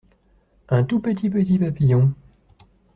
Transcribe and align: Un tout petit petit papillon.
Un 0.69 0.83
tout 0.83 0.99
petit 0.99 1.29
petit 1.29 1.59
papillon. 1.59 2.15